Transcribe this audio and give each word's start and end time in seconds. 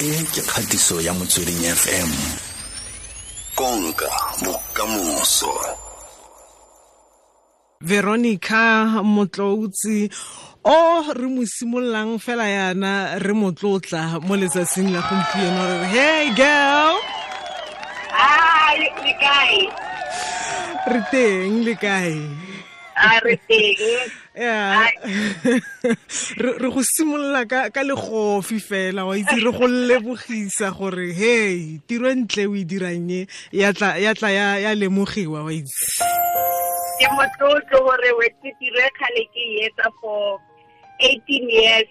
e 0.00 0.24
ke 0.32 0.40
kgatiso 0.40 0.96
ya 1.00 1.12
motsweding 1.12 1.60
fm 1.76 2.10
konka 3.54 4.08
bokamoso. 4.40 5.52
Veronica 7.84 8.86
motloutsi 9.04 10.08
o 10.64 11.04
re 11.12 11.26
mo 11.28 11.44
simololang 11.44 12.16
fela 12.16 12.48
yana 12.48 13.18
re 13.20 13.34
motlotla 13.36 14.24
mo 14.24 14.36
letsatsing 14.40 14.88
la 14.88 15.04
gompieno 15.04 15.60
re 15.68 15.76
re 15.84 15.88
hey 15.92 16.26
girl! 16.32 16.96
Ah, 18.16 18.72
le 18.80 18.88
le 19.04 19.14
kae? 19.20 19.60
re 20.92 21.00
teng 21.12 21.60
le 21.60 21.74
kae 21.76 22.16
Ah, 23.02 23.18
re 23.24 23.36
teng. 23.48 23.80
re 26.36 26.68
go 26.68 26.82
simolola 26.84 27.48
ka 27.48 27.82
legofi 27.82 28.60
fela 28.60 29.06
wa 29.08 29.16
itse 29.16 29.40
re 29.40 29.50
go 29.52 29.66
lebogisa 29.66 30.68
gore 30.76 31.12
hey 31.12 31.80
tiro 31.88 32.12
ntle 32.12 32.44
o 32.46 32.54
e 32.54 32.64
dirang 32.64 33.10
e 33.10 33.26
ya 33.52 33.72
tla 33.72 33.96
ya 33.96 34.12
tla 34.14 34.28
ya 34.30 34.60
ya 34.60 34.74
lemogiwa 34.76 35.44
wa 35.48 35.52
itse 35.52 36.04
Ke 37.00 37.08
motlotlo 37.16 37.78
gore 37.88 38.10
wetse 38.20 38.48
tiro 38.60 38.80
e 38.84 38.90
kgale 38.92 39.24
ke 39.32 39.42
etsa 39.64 39.88
for 40.00 40.36
18 41.00 41.48
years. 41.48 41.88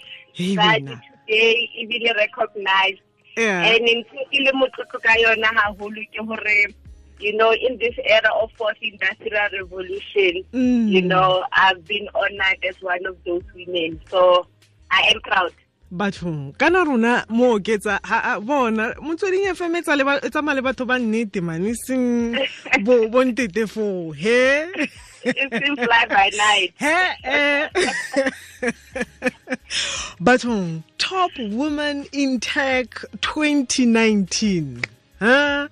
That 0.56 0.86
today 0.86 1.70
ebile 1.82 2.14
recognized. 2.14 3.02
And 3.38 3.82
ntse 3.82 4.20
ke 4.30 4.38
le 4.46 4.52
motlotlo 4.54 5.02
ka 5.02 5.14
yona 5.18 5.50
haholo 5.58 6.02
ke 6.14 6.22
gore 6.22 6.58
you 7.20 7.36
know 7.36 7.52
in 7.52 7.78
this 7.78 7.96
era 8.06 8.30
of 8.42 8.52
fourth 8.58 8.78
industrial 8.82 9.48
revolution 9.54 10.44
Mm. 10.54 10.90
you 10.90 11.02
know 11.02 11.44
I've 11.52 11.86
been 11.86 12.08
honored 12.16 12.60
as 12.68 12.76
one 12.82 13.06
of 13.06 13.18
those 13.26 13.44
women. 13.56 14.00
So 14.10 14.46
I 14.92 15.12
am 15.14 15.22
proud. 15.22 15.54
Bathong 15.92 16.56
kana 16.58 16.86
rona 16.86 17.26
mo 17.30 17.58
oketsa 17.60 18.00
ha 18.06 18.40
bona 18.40 18.94
motsweding 19.02 19.50
fm 19.56 19.76
e 19.78 19.82
tsa 19.82 19.96
le 19.96 20.04
ba- 20.06 20.22
tsamaya 20.22 20.56
le 20.56 20.62
batho 20.62 20.86
ba 20.86 21.00
nnete 21.00 21.42
mane 21.42 21.74
seng 21.74 22.38
bo 22.86 23.08
bontete 23.10 23.68
foo. 23.68 24.12
He? 24.12 24.70
It 25.26 25.52
seems 25.52 25.80
fly 25.80 26.06
by 26.08 26.30
night. 26.38 26.74
He 26.78 26.96
eh. 27.26 27.68
bathong 30.22 30.84
top 30.98 31.32
woman 31.40 32.06
in 32.12 32.40
tech 32.40 33.04
2019 33.22 34.82
ha 35.20 35.68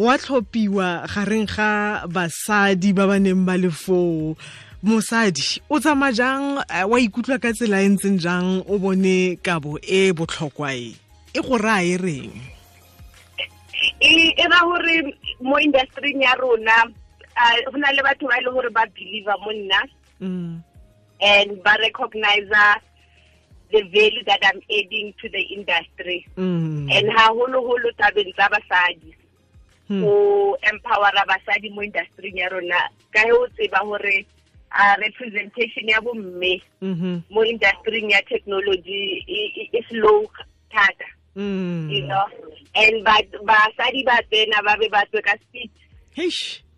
wa 0.00 0.16
tlhophiwa 0.16 1.04
gareng 1.12 1.44
ga 1.44 2.08
basadi 2.08 2.96
ba 2.96 3.04
ba 3.04 3.20
neng 3.20 3.44
ba 3.44 3.60
le 3.60 3.68
foo. 3.68 4.32
Mosadi 4.80 5.60
o 5.68 5.76
tsamaya 5.76 6.16
jang? 6.16 6.64
Eh, 6.72 6.88
wa 6.88 6.96
ikutlwa 6.96 7.36
ka 7.36 7.52
tsela 7.52 7.84
e 7.84 7.88
ntseng 7.92 8.16
jang? 8.16 8.64
O 8.64 8.80
bone 8.80 9.36
kabo 9.44 9.76
e 9.84 10.08
botlhokwa 10.16 10.72
e? 10.72 10.96
E 11.36 11.40
go 11.44 11.60
raya 11.60 11.84
e 11.84 11.96
reng? 12.00 12.32
E 14.00 14.32
e 14.40 14.44
ra 14.48 14.64
gore 14.64 15.12
mo 15.44 15.60
industry 15.60 16.16
ya 16.16 16.32
rona 16.40 16.88
ah, 17.36 17.56
go 17.68 17.76
na 17.76 17.92
le 17.92 18.00
batho 18.00 18.24
ba 18.24 18.40
e 18.40 18.44
leng 18.48 18.56
gore 18.56 18.72
ba 18.72 18.88
believer 18.96 19.36
mo 19.44 19.52
nna. 19.52 19.80
Mm, 20.24 20.64
and 21.20 21.50
ba 21.60 21.76
recognize 21.76 22.48
the 23.68 23.84
value 23.92 24.24
that 24.24 24.40
I'm 24.48 24.64
adding 24.64 25.12
to 25.20 25.28
the 25.28 25.44
industry. 25.52 26.24
Mm, 26.40 26.88
and 26.88 27.12
holo 27.12 27.92
tabeng 28.00 28.32
tsa 28.32 28.48
basadi. 28.48 29.19
Go 29.90 30.56
empowera 30.62 31.26
basadi 31.26 31.74
mo 31.74 31.82
industry 31.82 32.30
ya 32.34 32.46
rona. 32.48 32.78
Ka 33.12 33.26
he 33.26 33.32
o 33.34 33.46
tseba 33.58 33.82
gore 33.82 34.22
uh, 34.70 34.94
representation 35.02 35.88
ya 35.90 35.98
bomme 36.00 36.62
mhm, 36.80 37.22
mo 37.30 37.42
industry 37.44 38.06
ya 38.06 38.22
technology 38.30 39.24
i- 39.26 39.52
i- 39.66 39.70
is 39.74 39.86
low 39.90 40.30
thata. 40.70 41.08
Mm. 41.36 41.90
you 41.90 42.06
know? 42.06 42.26
And 42.74 43.02
ba- 43.04 43.42
basadi 43.42 44.04
ba 44.06 44.18
tsena 44.30 44.62
ba 44.62 44.76
be 44.78 44.86
ba 44.90 45.02
tswe 45.10 45.22
ka 45.22 45.34
speed. 45.42 45.70
Heish. 46.14 46.62
re 46.62 46.69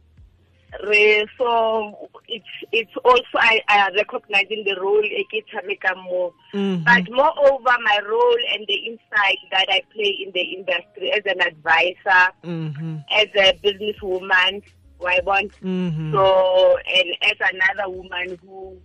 so 1.39 2.09
it's 2.28 2.44
it's 2.72 2.93
also 3.05 3.25
I, 3.37 3.60
I 3.69 3.91
recognizing 3.94 4.65
the 4.65 4.77
role 4.81 5.05
e 5.05 5.25
ke 5.31 5.44
tshamekang 5.49 6.03
mo 6.05 6.33
Mhm. 6.55 6.84
but 6.84 7.05
moreover 7.10 7.77
my 7.84 7.99
role 8.09 8.38
and 8.53 8.66
the 8.66 8.75
insight 8.88 9.38
that 9.50 9.66
I 9.69 9.83
play 9.93 10.12
in 10.25 10.33
the 10.33 10.41
industry 10.41 11.12
as 11.12 11.25
an 11.27 11.41
advisor 11.41 12.33
Mhm, 12.44 13.05
as 13.10 13.28
a 13.37 13.53
businesswoman 13.62 14.62
why 14.99 15.21
want. 15.25 15.53
Mhm, 15.62 16.12
so 16.12 16.77
and 16.87 17.09
as 17.22 17.39
another 17.53 17.89
woman 17.91 18.39
who 18.43 18.77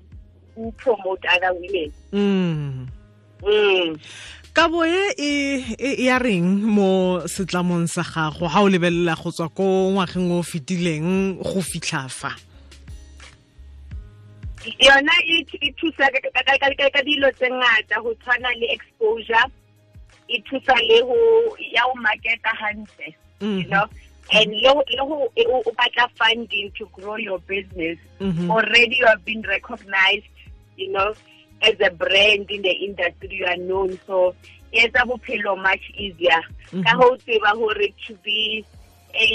who 0.56 0.72
promote 0.74 1.24
other 1.30 1.54
women. 1.54 1.92
Mm. 3.44 4.00
Kabo 4.58 4.82
e 4.90 5.14
e 5.78 6.06
ya 6.10 6.18
reng 6.18 6.50
mo 6.66 7.22
setlamong 7.30 7.86
sa 7.86 8.02
gago? 8.02 8.50
Ga 8.50 8.66
o 8.66 8.70
lebelela 8.74 9.14
go 9.14 9.30
tswa 9.30 9.54
ko 9.54 9.94
ngwageng 9.94 10.34
o 10.34 10.42
o 10.42 11.44
go 11.46 11.62
fitlha 11.62 12.10
fa? 12.10 12.34
Yona 14.82 15.14
e 15.30 15.46
thusa 15.78 16.10
ka- 16.10 16.34
dilo 17.06 17.30
tse 17.38 17.46
ngata 17.54 18.02
go 18.02 18.18
tshwana 18.18 18.50
le 18.58 18.66
exposure. 18.74 19.46
E 20.28 20.42
thusa 20.50 20.74
le 20.90 21.06
go 21.06 21.18
ya 21.62 21.86
marketa 22.02 22.50
hantle 22.58 23.14
you 23.40 23.62
Mhm. 23.62 23.70
know? 23.70 23.86
And 24.34 24.50
le 24.52 24.74
go- 24.74 25.30
o 25.38 25.62
o 25.70 25.72
batla 25.78 26.10
funding 26.18 26.72
to 26.82 26.90
grow 26.98 27.16
your 27.16 27.38
business. 27.46 28.00
Mhm. 28.20 28.50
already 28.50 28.98
you 28.98 29.06
have 29.06 29.24
been 29.24 29.44
recognized 29.46 30.26
you 30.78 30.90
know 30.92 31.14
as 31.62 31.76
a 31.82 31.90
brand 31.92 32.50
in 32.52 32.62
the 32.62 32.72
industry 32.72 33.30
you 33.32 33.46
are 33.46 33.58
known 33.58 33.98
so 34.06 34.36
e 34.72 34.80
etsa 34.86 35.06
bophelo 35.06 35.56
much 35.62 35.82
easier 35.98 36.42
ka 36.86 36.92
Mhm. 36.94 37.02
ho 37.02 37.16
tseba 37.18 37.52
hore 37.56 37.88
to 38.08 38.14
be 38.24 38.66
a 39.14 39.28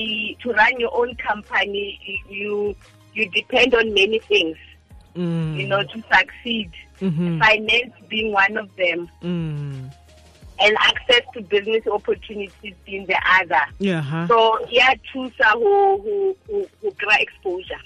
to 0.42 0.52
run 0.52 0.78
your 0.78 0.92
own 0.94 1.14
company 1.16 1.98
you 2.28 2.74
you 3.14 3.28
depend 3.30 3.74
on 3.74 3.92
many 3.94 4.18
things 4.18 4.56
Mm. 5.14 5.60
you 5.60 5.66
know, 5.68 5.82
to 5.82 6.02
succeed. 6.10 6.70
Mhm. 7.02 7.38
Finance 7.38 7.92
being 8.08 8.32
one 8.32 8.56
of 8.56 8.74
them, 8.76 9.10
Mm. 9.20 9.92
and 10.58 10.76
access 10.80 11.20
to 11.34 11.42
business 11.42 11.86
opportunities 11.86 12.72
being 12.86 13.04
the 13.04 13.20
other. 13.40 13.60
Yeah. 13.78 14.26
So, 14.26 14.58
yeah, 14.70 14.94
choose 15.12 15.32
who 15.52 16.00
who 16.00 16.36
who 16.48 16.66
who 16.80 16.92
exposure. 17.20 17.80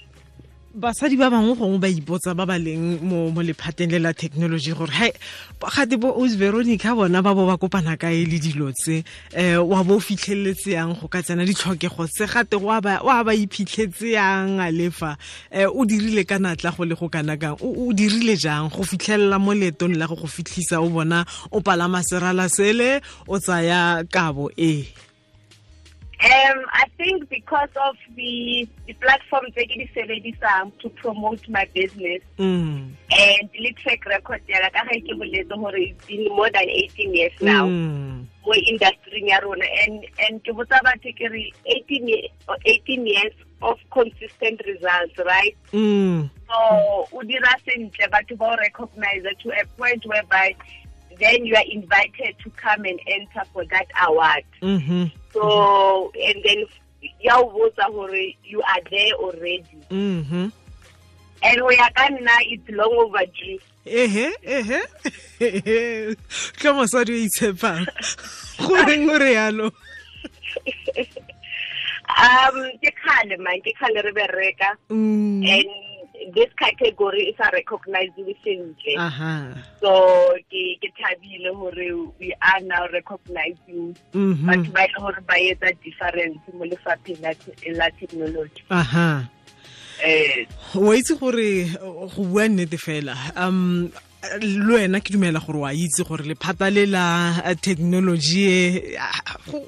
Basadi 0.77 1.17
ba 1.17 1.29
bangwe 1.33 1.55
gongwe 1.57 1.79
ba 1.81 1.89
ipotsa 1.89 2.37
ba 2.37 2.45
ba 2.45 2.57
leng 2.61 3.01
mo 3.01 3.41
lephateng 3.41 3.89
le 3.89 3.99
la 3.99 4.13
technology 4.13 4.71
gore 4.77 4.93
hai 4.93 5.11
gate 5.57 5.97
bo 5.97 6.13
os 6.13 6.37
veronica 6.37 6.93
bona 6.93 7.21
ba 7.25 7.33
bo 7.33 7.47
ba 7.49 7.57
kopana 7.57 7.97
kae 7.97 8.25
le 8.29 8.37
dilo 8.37 8.69
tse? 8.71 9.01
Um 9.33 9.73
wa 9.73 9.83
bo 9.83 9.97
o 9.97 9.99
fitlheletse 9.99 10.77
yang 10.77 10.93
go 10.93 11.07
ka 11.09 11.21
tsena 11.25 11.45
ditlhokego 11.49 12.05
tse? 12.05 12.29
Gate 12.29 12.61
wa 12.61 12.79
ba 12.79 13.33
iphitlhetse 13.33 14.13
yang 14.13 14.61
a 14.61 14.69
lefa 14.69 15.17
um 15.51 15.81
o 15.81 15.85
dirile 15.85 16.21
ka 16.29 16.37
natla 16.37 16.69
go 16.77 16.85
le 16.85 16.93
go 16.93 17.09
kana 17.09 17.37
kang? 17.37 17.57
O 17.57 17.89
dirile 17.91 18.37
jang 18.37 18.69
go 18.69 18.83
fitlhelela 18.85 19.41
mo 19.41 19.57
leetong 19.57 19.97
la 19.97 20.05
go 20.05 20.15
go 20.15 20.27
fitlhisa 20.29 20.77
o 20.77 20.89
bona 20.89 21.25
o 21.51 21.59
palama 21.59 22.05
serala 22.05 22.45
sele 22.49 23.01
o 23.25 23.39
tsaya 23.39 24.05
kabo 24.05 24.51
e 24.53 24.85
Um, 26.19 26.65
I 26.73 26.85
think 26.97 27.29
because 27.29 27.69
of 27.75 27.95
the 28.15 28.67
the 28.87 28.93
platforms 28.93 29.53
that 29.55 29.69
it 29.69 29.81
is 29.85 29.89
sebedisang 29.93 30.73
to 30.79 30.89
promote 30.89 31.47
my 31.47 31.69
business 31.75 32.21
mm. 32.39 32.89
and 33.11 33.49
the 33.53 33.71
track 33.77 34.03
record 34.09 34.41
ya 34.49 34.57
ka 34.73 34.81
ga 34.81 34.97
ke 34.97 35.13
boletse 35.13 35.53
hore 35.53 35.77
it's 35.77 36.05
been 36.09 36.25
more 36.33 36.49
than 36.49 36.65
18 36.65 37.13
years 37.13 37.37
now. 37.39 37.67
Mm. 37.69 38.25
mo 38.47 38.53
industry 38.65 39.29
and 39.29 40.05
and 40.17 40.41
batho 40.41 41.13
ke 41.13 41.29
re 41.29 41.53
18 41.69 42.07
ye- 42.07 42.31
18 42.65 43.05
years 43.05 43.33
of 43.61 43.77
consistent 43.93 44.57
results 44.65 45.13
right 45.21 45.53
Mm. 45.71 46.31
so 46.49 47.05
o 47.13 47.21
dira 47.21 47.53
sentle 47.61 48.09
batho 48.09 48.33
ba 48.41 48.45
o 48.45 48.55
recognize 48.57 49.21
to 49.43 49.53
a 49.53 49.63
point 49.77 50.01
whereby 50.09 50.55
then 51.21 51.45
you 51.45 51.53
are 51.55 51.65
invited 51.71 52.33
to 52.41 52.49
come 52.57 52.85
and 52.85 52.99
enter 53.05 53.43
for 53.53 53.65
that 53.69 53.85
award 54.07 54.43
Mhm. 54.61 55.11
So 55.37 56.11
and 56.27 56.43
then 56.43 56.65
ya 57.21 57.37
o 57.39 57.45
botsa 57.53 57.85
gore 57.93 58.33
you 58.43 58.61
are 58.61 58.81
there 58.89 59.13
already. 59.21 59.77
Mhm. 59.89 60.51
and 61.43 61.57
go 61.61 61.69
ya 61.69 61.87
ka 61.95 62.09
nna 62.09 62.35
it's 62.49 62.69
long 62.73 62.93
overdue. 62.97 63.59
Ehe 63.85 64.33
ehe. 64.43 64.79
Ka 66.59 66.73
mosadi 66.73 67.13
o 67.13 67.19
itshepang. 67.29 67.85
Goreng 68.65 69.05
o 69.13 69.17
re 69.21 69.33
yalo 69.37 69.69
um 72.17 72.57
ke 72.81 72.89
kgale 72.97 73.37
man. 73.39 73.61
Ke 73.61 73.71
kgale 73.77 74.01
re 74.03 74.11
bereka 74.11 74.69
Mm. 74.89 75.45
and 75.45 75.69
this 76.33 76.51
category 76.57 77.29
is 77.29 77.35
a 77.39 77.49
recognized 77.51 78.13
sentle. 78.43 78.97
Aha. 78.97 79.53
So 79.81 80.35
ke 80.51 80.77
ke 80.81 80.89
thabile 80.99 81.53
hore 81.55 82.11
we 82.19 82.33
are 82.41 82.61
now 82.61 82.87
recognizing 82.91 83.95
Mhm. 84.13 84.45
batho 84.45 84.71
ba 84.73 84.83
e 84.83 84.87
leng 84.87 85.01
hore 85.01 85.21
ba 85.27 85.35
etsa 85.39 85.71
difference 85.83 86.39
mo 86.53 86.65
lefapheng 86.65 87.21
la 87.21 87.33
te- 87.33 87.71
la 87.73 87.89
technology. 87.99 88.63
Aha. 88.69 89.29
Eh. 90.03 90.45
Itse 90.75 91.15
gore 91.19 91.63
uh, 91.81 92.07
go 92.07 92.23
bua 92.23 92.47
nnete 92.47 92.77
fela. 92.77 93.15
Um 93.35 93.91
le 94.41 94.73
wena 94.73 94.99
ke 94.99 95.13
dumela 95.13 95.39
gore 95.39 95.59
wa 95.61 95.73
itse 95.73 96.03
gore 96.03 96.23
lephata 96.25 96.69
le 96.69 96.85
la 96.85 97.41
eh, 97.45 97.55
technology 97.55 98.45
e 98.49 98.97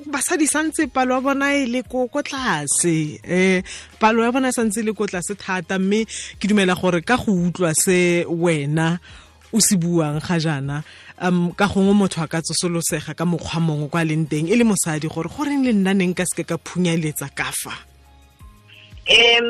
basadi 0.10 0.48
santse 0.48 0.88
palo 0.88 1.16
ya 1.16 1.22
bona 1.22 1.54
e 1.54 1.66
le 1.66 1.84
ko 1.84 2.07
ko 2.07 2.22
tlase 2.22 3.22
um 3.24 3.62
palo 4.00 4.24
ya 4.24 4.31
bona 4.31 4.50
e 4.50 4.51
santse 4.51 4.81
e 4.81 4.84
le 4.84 4.94
ko 4.94 5.06
tlase 5.06 5.38
thata 5.38 5.80
mme 5.80 6.06
ke 6.40 6.48
dumela 6.50 6.75
gore 6.75 7.01
ka 7.01 7.18
go 7.18 7.31
utlwa 7.31 7.74
se 7.75 8.25
wena 8.25 9.00
o 9.54 9.60
se 9.60 9.78
buang 9.78 10.19
ga 10.19 10.40
jaana 10.40 10.84
um 11.22 11.54
ka 11.54 11.68
gongwe 11.68 11.94
motho 11.94 12.22
a 12.22 12.28
ka 12.28 12.42
tsosolosega 12.42 13.13
ka 13.13 13.25
mokgwa 13.25 13.62
mongwe 13.62 13.88
kwa 13.88 14.04
leng 14.04 14.25
teng 14.25 14.50
e 14.50 14.56
le 14.57 14.66
mosadi 14.66 15.07
gore 15.07 15.30
goreng 15.30 15.62
le 15.63 15.74
nna 15.74 15.94
neng 15.94 16.18
ka 16.18 16.25
seke 16.25 16.44
ka 16.50 16.57
phunyaletsa 16.57 17.30
ka 17.38 17.54
fa? 17.54 17.74
Um 19.10 19.48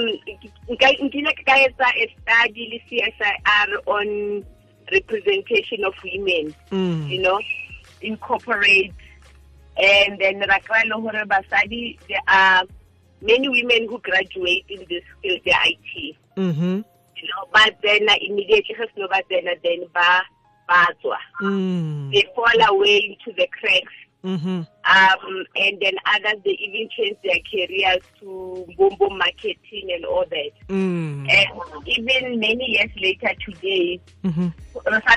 nkile 0.69 1.31
ka 1.47 1.55
etsa 1.55 1.87
a 1.87 2.05
study 2.15 2.63
le 2.71 2.77
CSIR 2.87 3.69
on 3.87 4.43
representation 4.91 5.83
of 5.85 5.93
women 6.03 6.53
Mm. 6.71 7.09
you 7.09 7.21
know 7.21 7.39
incorporate 8.01 8.93
and 9.77 10.19
then 10.19 10.39
basadi 11.25 11.97
there 12.07 12.21
are 12.27 12.63
many 13.21 13.47
women 13.49 13.87
who 13.89 13.99
graduate 13.99 14.65
in 14.69 14.85
this 14.89 15.03
field 15.21 15.39
the 15.45 15.51
IT 15.65 16.15
Mhm. 16.37 16.83
you 17.15 17.27
know 17.29 17.43
but 17.53 17.75
then 17.83 18.07
immediately 18.21 18.73
ge 18.75 18.87
seno 18.95 19.07
ba 19.09 19.21
tsena 19.29 19.55
then 19.63 19.85
ba 19.93 20.21
ba 20.67 20.87
tswa 21.03 21.17
Mm. 21.41 22.11
they 22.13 22.23
fall 22.35 22.61
away 22.69 22.97
into 23.09 23.31
the 23.37 23.47
cracks 23.47 23.93
Mhm. 24.23 24.67
Um, 24.89 25.45
and 25.55 25.79
then 25.79 25.93
others 26.05 26.41
they 26.43 26.51
even 26.51 26.89
change 26.97 27.17
their 27.23 27.37
careers 27.45 28.01
to 28.19 28.65
boom 28.75 29.17
marketing 29.17 29.91
and 29.93 30.05
all 30.05 30.25
that. 30.29 30.51
Mm. 30.67 31.29
And 31.29 31.47
even 31.85 32.39
many 32.39 32.65
years 32.77 32.91
later 32.99 33.31
today, 33.45 34.01
Mhm. 34.23 34.51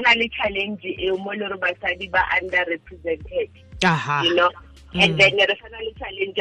na 0.00 0.12
le 0.16 0.28
challenge 0.28 0.84
mo 1.18 1.30
le 1.32 1.48
gore 1.48 1.56
basadi 1.58 2.10
ba 2.10 2.20
underrepresented, 2.36 3.48
aha 3.84 4.22
you 4.24 4.34
know. 4.34 4.50
And 4.94 5.14
Mm. 5.14 5.18
then 5.18 5.36
re 5.36 5.56
sa 5.56 5.68
challenge 5.98 6.38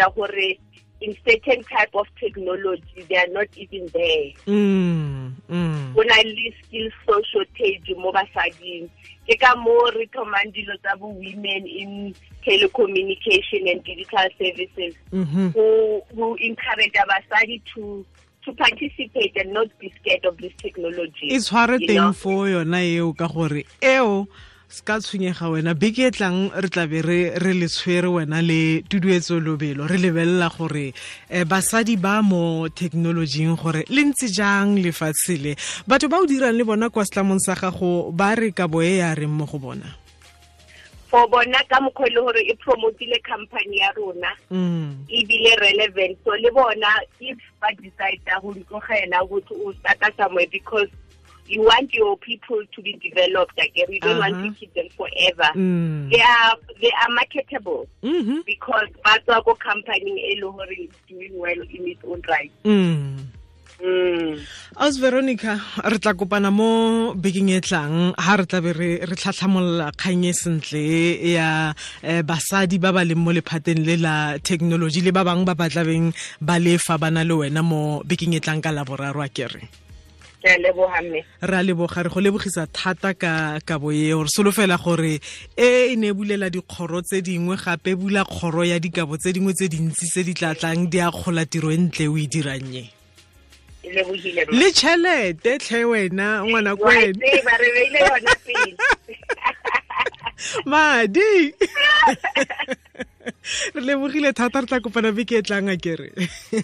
in 1.02 1.16
certain 1.28 1.64
type 1.66 1.90
of 1.94 2.08
technology 2.20 3.06
they 3.10 3.18
are 3.18 3.28
not 3.34 3.48
even 3.58 3.88
there. 3.94 4.32
Mm. 4.46 5.34
Mm. 5.50 5.94
go 5.96 6.02
na 6.04 6.16
le 6.24 6.54
skill 6.64 6.90
so 7.06 7.20
shortage 7.32 7.90
mo 7.98 8.12
basading 8.16 8.88
ke 9.28 9.36
ka 9.42 9.56
mo 9.60 9.74
re 9.96 10.06
thomang 10.14 10.54
dilo 10.56 10.76
tsa 10.82 10.96
bo 10.98 11.08
women 11.10 11.66
in 11.68 12.14
telecommunication 12.46 13.70
and 13.72 13.84
digital 13.84 14.28
services 14.38 14.94
Mhm. 15.12 15.54
who 15.54 16.02
who 16.16 16.36
encourage 16.36 16.94
basadi 16.94 17.62
to 17.74 18.06
to 18.46 18.54
participate 18.54 19.36
and 19.38 19.54
not 19.54 19.68
be 19.80 19.92
scared 20.02 20.26
of 20.26 20.38
this 20.38 20.54
technology 20.58 21.28
e 21.30 21.38
tshware 21.40 21.78
you 21.80 21.88
know. 21.88 22.12
teng 22.12 22.14
fo 22.14 22.48
yona 22.48 22.82
eo 22.84 23.14
ka 23.14 23.28
gore 23.28 23.66
eo 23.82 24.28
se 24.72 24.84
ka 24.88 25.00
tshwenyega 25.00 25.50
wena 25.52 25.74
beke 25.76 26.08
e 26.08 26.12
tlang 26.16 26.48
re 26.56 26.70
tlabe 26.72 27.02
re 27.04 27.54
le 27.54 27.68
tshwere 27.68 28.08
wena 28.08 28.40
le 28.42 28.82
tuduetso 28.88 29.40
lobelo 29.40 29.84
re 29.84 29.98
lebelela 30.00 30.48
gore 30.48 30.94
um 31.30 31.44
basadi 31.44 31.98
ba 32.00 32.22
mo 32.24 32.70
thekenolojing 32.70 33.60
gore 33.60 33.84
le 33.90 34.02
ntse 34.08 34.32
jang 34.32 34.80
lefatshe 34.80 35.36
le. 35.44 35.56
Batho 35.84 36.08
ba 36.08 36.24
o 36.24 36.26
dirang 36.26 36.56
le 36.56 36.64
bona 36.64 36.90
kwa 36.90 37.04
setlamong 37.04 37.44
sa 37.44 37.56
gago 37.56 38.16
ba 38.16 38.32
re 38.36 38.56
ka 38.56 38.68
boe 38.72 38.96
ya 39.04 39.12
reng 39.12 39.36
mo 39.36 39.44
go 39.44 39.60
bona? 39.60 39.92
For 41.12 41.28
bona 41.28 41.60
ka 41.68 41.84
mokgwa 41.84 42.08
e 42.08 42.16
le 42.16 42.22
gore 42.24 42.42
e 42.48 42.56
promotile 42.56 43.20
company 43.28 43.84
ya 43.84 43.92
rona. 43.92 44.32
Mm. 44.48 45.04
ebile 45.12 45.52
relevant. 45.60 46.16
So 46.24 46.32
le 46.32 46.48
bona 46.56 46.96
if 47.20 47.36
ba 47.60 47.68
decide 47.76 48.24
go 48.40 48.56
ntlogela 48.56 49.20
gotse 49.28 49.52
o 49.52 49.74
starta 49.84 50.16
somewhere 50.16 50.48
because 50.48 50.88
you 51.54 51.62
want 51.72 51.90
your 52.00 52.14
people 52.30 52.60
to 52.76 52.80
be 52.88 52.94
developed 53.08 53.58
again 53.68 53.90
you 53.96 54.00
don't 54.06 54.16
uh 54.18 54.24
-huh. 54.24 54.32
want 54.32 54.36
to 54.36 54.48
Uh-huh. 54.48 54.58
keep 54.60 54.72
them 54.78 54.90
forever 55.00 55.50
Mm. 55.56 56.08
they 56.12 56.24
are 56.36 56.54
they 56.82 56.94
are 57.02 57.12
marketable 57.20 57.82
mm 58.04 58.22
-hmm. 58.26 58.40
because 58.52 58.90
ba 59.06 59.14
tswa 59.26 59.38
ko 59.46 59.52
company 59.70 60.14
Elohori 60.32 60.80
is 60.88 60.96
doing 61.12 61.34
well 61.44 61.62
in 61.76 61.82
its 61.94 62.04
own 62.12 62.22
right 62.34 62.52
Mm. 62.64 63.28
mm. 63.84 64.32
aus 64.84 64.96
veronica 65.04 65.54
re 65.92 65.98
tla 66.04 66.14
kopana 66.20 66.50
mo 66.60 66.70
bekeng 67.24 67.50
e 67.50 67.60
tlang 67.68 67.96
ha 68.26 68.32
re 68.40 68.46
tlabe 68.50 68.72
re 68.80 68.90
re 69.10 69.16
tlhatlhamolola 69.20 69.88
kgang 70.00 70.26
e 70.30 70.34
sentle 70.42 70.84
ya 71.36 71.74
eh, 72.10 72.22
basadi 72.30 72.78
ba 72.84 72.90
ba 72.96 73.02
leng 73.10 73.22
mo 73.26 73.32
lephateng 73.38 73.82
le 73.88 73.96
la 74.06 74.16
technology 74.50 75.02
le 75.02 75.12
ba 75.18 75.24
bang 75.28 75.42
ba 75.50 75.54
batlabeng 75.62 76.08
ba 76.48 76.56
lefa 76.66 76.96
ba 77.02 77.10
na 77.12 77.24
le 77.30 77.34
wena 77.42 77.62
mo 77.72 77.82
bekeng 78.10 78.36
e 78.38 78.40
tlang 78.46 78.62
ka 78.66 78.72
laboraro 78.72 79.22
a 79.26 79.30
kere 79.38 79.66
ke 80.42 80.50
a 80.50 80.58
leboga 80.58 81.02
mme. 81.02 81.24
Re 81.42 81.56
a 81.58 81.64
leboga 81.64 82.04
re 82.04 82.10
go 82.10 82.20
lebogisa 82.20 82.68
thata 82.68 83.14
ka 83.14 83.60
kabo 83.66 83.92
eo 83.94 84.24
re 84.24 84.30
solofela 84.30 84.78
gore 84.82 85.20
e 85.58 85.94
e 85.94 85.96
ne 85.96 86.12
bulela 86.12 86.50
dikgoro 86.50 87.02
tse 87.02 87.22
dingwe 87.22 87.56
gape 87.58 87.96
bula 87.96 88.26
kgoro 88.26 88.64
ya 88.66 88.80
dikabo 88.80 89.18
tse 89.18 89.34
dingwe 89.34 89.54
tse 89.54 89.68
dintsi 89.70 90.06
tse 90.08 90.24
di 90.24 90.34
tlatlang 90.34 90.90
di 90.90 91.00
a 91.00 91.12
kgola 91.12 91.46
tiro 91.46 91.70
e 91.72 91.78
ntle 91.78 92.08
o 92.08 92.18
e 92.18 92.26
e? 92.26 92.30
Mme. 92.30 92.90
le 94.52 94.72
tšhelete 94.72 95.58
tlhe 95.58 95.86
wena 95.86 96.44
ngwana 96.46 96.76
ko 96.76 96.86
wena. 96.86 97.26
Madi. 100.66 101.54
Re 103.76 103.82
lebogile 103.82 104.34
thata 104.34 104.62
re 104.62 104.68
tla 104.68 104.80
kopana 104.80 105.12
beke 105.12 105.38
e 105.38 105.42
tlang 105.42 105.70
a 105.70 105.78
kere 105.78 106.10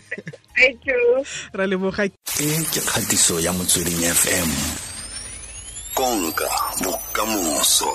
thank 0.57 0.85
you. 0.85 1.23
Ra 1.53 1.65
leboga. 1.65 2.03
E 2.05 2.47
ke 2.71 2.81
kgatiso 2.81 3.39
ya 3.39 3.53
motsweding 3.53 4.01
fm 4.13 4.49
konka 5.93 6.49
bokamoso 6.83 7.91